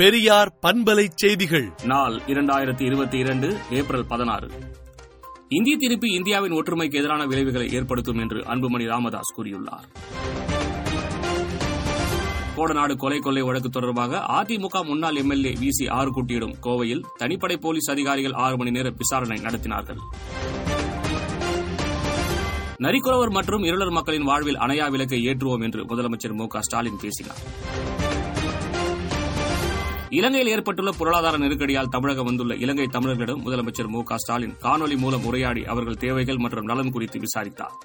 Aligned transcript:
பெரியார் 0.00 0.50
பண்பலை 0.60 1.04
செய்திகள் 1.14 1.66
நாள் 1.90 2.14
இரண்டாயிரத்தி 2.26 2.82
இருபத்தி 2.82 3.16
இரண்டு 3.18 3.48
ஏப்ரல் 3.78 4.04
பதினாறு 4.06 4.48
இந்திய 5.50 5.74
திருப்பி 5.76 6.08
இந்தியாவின் 6.14 6.54
ஒற்றுமைக்கு 6.58 6.98
எதிரான 7.00 7.22
விளைவுகளை 7.26 7.66
ஏற்படுத்தும் 7.78 8.20
என்று 8.20 8.40
அன்புமணி 8.46 8.84
ராமதாஸ் 8.86 9.34
கூறியுள்ளார் 9.36 9.86
கோடநாடு 12.54 12.94
கொலை 12.96 13.18
கொள்ளை 13.18 13.42
வழக்கு 13.42 13.70
தொடர்பாக 13.70 14.22
அதிமுக 14.38 14.82
முன்னாள் 14.86 15.18
எம்எல்ஏ 15.20 15.52
வி 15.60 15.70
சி 15.76 15.88
ஆறு 15.98 16.12
கூட்டியிடும் 16.12 16.56
கோவையில் 16.64 17.04
தனிப்படை 17.18 17.58
போலீஸ் 17.58 17.90
அதிகாரிகள் 17.90 18.38
ஆறு 18.40 18.56
மணி 18.56 18.72
நேர 18.72 18.90
விசாரணை 18.98 19.38
நடத்தினார்கள் 19.40 20.00
நரிக்குறவர் 22.80 23.32
மற்றும் 23.32 23.64
இருளர் 23.64 23.96
மக்களின் 23.96 24.28
வாழ்வில் 24.28 24.62
அணையா 24.62 24.88
விலக்கை 24.88 25.22
ஏற்றுவோம் 25.26 25.64
என்று 25.66 25.82
முதலமைச்சர் 25.84 26.38
மு 26.38 26.48
ஸ்டாலின் 26.62 27.00
பேசினார் 27.02 27.42
இலங்கையில் 30.10 30.52
ஏற்பட்டுள்ள 30.52 30.90
பொருளாதார 30.92 31.34
நெருக்கடியால் 31.38 31.90
தமிழகம் 31.92 32.28
வந்துள்ள 32.28 32.52
இலங்கை 32.56 32.86
தமிழர்களிடம் 32.88 33.42
முதலமைச்சர் 33.44 33.90
மு 33.90 34.00
ஸ்டாலின் 34.16 34.56
காணொலி 34.62 34.96
மூலம் 34.96 35.26
உரையாடி 35.28 35.62
அவர்கள் 35.66 36.00
தேவைகள் 36.00 36.42
மற்றும் 36.44 36.68
நலன் 36.70 36.92
குறித்து 36.92 37.18
விசாரித்தார் 37.20 37.76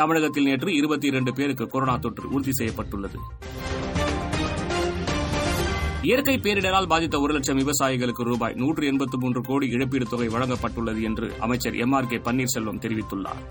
தமிழகத்தில் 0.00 0.48
நேற்று 0.48 0.70
இருபத்தி 0.74 1.06
இரண்டு 1.06 1.30
பேருக்கு 1.32 1.64
கொரோனா 1.66 1.94
தொற்று 1.98 2.26
உறுதி 2.30 2.52
செய்யப்பட்டுள்ளது 2.52 3.18
இயற்கை 6.02 6.36
பேரிடரால் 6.38 6.90
பாதித்த 6.90 7.16
ஒரு 7.20 7.32
லட்சம் 7.34 7.58
விவசாயிகளுக்கு 7.58 8.22
ரூபாய் 8.24 8.54
நூற்று 8.54 8.84
எண்பத்து 8.86 9.16
மூன்று 9.18 9.40
கோடி 9.42 9.66
இழப்பீடு 9.68 10.06
தொகை 10.06 10.28
வழங்கப்பட்டுள்ளது 10.28 11.00
என்று 11.08 11.28
அமைச்சர் 11.40 11.78
எம் 11.84 11.96
ஆர் 11.98 12.10
கே 12.10 12.20
பன்னீர்செல்வம் 12.26 12.82
தெரிவித்துள்ளாா் 12.84 13.40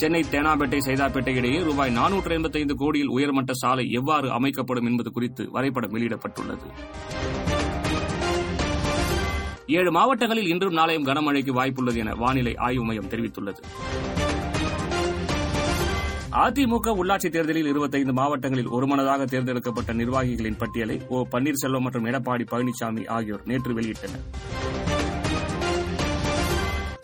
சென்னை 0.00 0.20
தேனாபேட்டை 0.26 0.78
சைதாப்பேட்டை 0.86 1.32
இடையே 1.38 1.58
ரூபாய் 1.62 1.96
நானூற்று 1.96 2.34
எண்பத்தைந்து 2.34 2.74
கோடியில் 2.76 3.12
உயர்மட்ட 3.12 3.52
சாலை 3.54 3.84
எவ்வாறு 3.92 4.28
அமைக்கப்படும் 4.30 4.88
என்பது 4.90 5.10
குறித்து 5.12 5.44
வரைபடம் 5.52 5.94
வெளியிடப்பட்டுள்ளது 5.94 6.68
ஏழு 9.76 9.90
மாவட்டங்களில் 9.90 10.50
இன்றும் 10.50 10.76
நாளையும் 10.78 11.06
கனமழைக்கு 11.06 11.52
வாய்ப்புள்ளது 11.54 12.00
என 12.02 12.12
வானிலை 12.16 12.52
ஆய்வு 12.66 12.84
மையம் 12.84 13.10
தெரிவித்துள்ளது 13.12 13.62
அதிமுக 16.40 16.92
உள்ளாட்சித் 17.00 17.34
தேர்தலில் 17.34 17.70
இருபத்தைந்து 17.70 18.12
மாவட்டங்களில் 18.12 18.72
ஒருமனதாக 18.76 19.26
தேர்ந்தெடுக்கப்பட்ட 19.26 19.92
நிர்வாகிகளின் 19.94 20.58
பட்டியலை 20.58 20.96
ஓ 21.10 21.22
பன்னீர்செல்வம் 21.32 21.86
மற்றும் 21.86 22.08
எடப்பாடி 22.10 22.46
பழனிசாமி 22.50 23.04
ஆகியோர் 23.10 23.46
நேற்று 23.46 23.74
வெளியிட்டனர் 23.74 24.24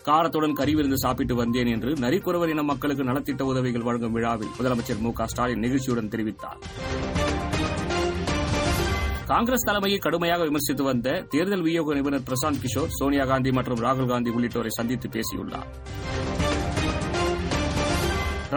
காரத்துடன் 0.05 0.55
கறி 0.55 0.73
விருந்து 0.75 0.97
சாப்பிட்டு 1.03 1.33
வந்தேன் 1.35 1.69
என்று 1.73 1.91
நரிக்குறவர் 2.01 2.51
இன 2.53 2.63
மக்களுக்கு 2.63 3.03
நலத்திட்ட 3.03 3.43
உதவிகள் 3.51 3.85
வழங்கும் 3.87 4.15
விழாவில் 4.15 4.53
முதலமைச்சர் 4.57 5.03
மு 5.03 5.11
ஸ்டாலின் 5.27 5.63
நிகழ்ச்சியுடன் 5.65 6.11
தெரிவித்தார் 6.13 6.59
காங்கிரஸ் 9.27 9.67
தலைமையை 9.67 9.97
கடுமையாக 9.99 10.43
விமர்சித்து 10.43 10.83
வந்த 10.83 11.09
தேர்தல் 11.31 11.63
வியோக 11.65 11.93
நிபுணர் 11.93 12.25
பிரசாந்த் 12.25 12.61
கிஷோர் 12.63 12.91
சோனியா 12.97 13.25
காந்தி 13.25 13.51
மற்றும் 13.51 13.81
ராகுல் 13.85 14.11
காந்தி 14.11 14.31
உள்ளிட்டோரை 14.35 14.71
சந்தித்து 14.77 15.09
பேசியுள்ளார் 15.09 15.69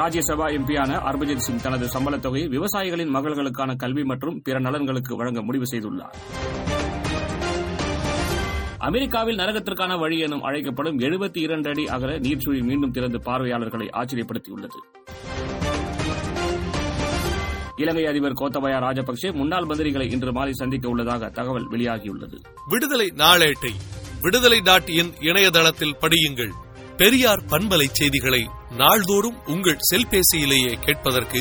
ராஜ்யசபா 0.00 0.46
எம்பியான 0.56 0.98
அர்பஜித் 1.08 1.44
சிங் 1.44 1.62
தனது 1.62 1.86
சம்பளத் 1.92 2.24
தொகையை 2.24 2.48
விவசாயிகளின் 2.48 3.14
மகள்களுக்கான 3.14 3.76
கல்வி 3.76 4.02
மற்றும் 4.04 4.40
பிற 4.40 4.58
நலன்களுக்கு 4.58 5.12
வழங்க 5.16 5.42
முடிவு 5.42 5.66
செய்துள்ளாா் 5.72 6.12
அமெரிக்காவில் 8.82 9.40
நரகத்திற்கான 9.40 9.92
வழி 9.98 10.16
எனும் 10.20 10.42
அழைக்கப்படும் 10.42 10.98
எழுபத்தி 11.00 11.40
இரண்டு 11.40 11.68
அடி 11.70 11.84
அகல 11.88 12.12
நீர்ச்சுழி 12.18 12.60
மீண்டும் 12.62 12.92
திறந்து 12.92 13.18
பார்வையாளர்களை 13.20 13.88
ஆச்சரியப்படுத்தியுள்ளது 13.96 14.80
இலங்கை 17.78 18.04
அதிபர் 18.06 18.38
கோத்தபயா 18.40 18.78
ராஜபக்சே 18.78 19.30
முன்னாள் 19.30 19.66
மந்திரிகளை 19.66 20.06
இன்று 20.10 20.32
மாலை 20.32 20.52
சந்திக்க 20.52 20.86
உள்ளதாக 20.88 21.30
தகவல் 21.30 21.68
வெளியாகியுள்ளது 21.72 22.36
விடுதலை 22.70 23.08
நாளேட்டை 23.16 23.72
விடுதலை 24.22 24.60
டாட் 24.64 24.92
இன் 24.94 25.12
இணையதளத்தில் 25.20 25.98
படியுங்கள் 26.02 26.54
பெரியார் 26.96 27.44
பண்பலை 27.48 27.88
செய்திகளை 27.92 28.42
நாள்தோறும் 28.76 29.38
உங்கள் 29.46 29.84
செல்பேசியிலேயே 29.90 30.74
கேட்பதற்கு 30.80 31.40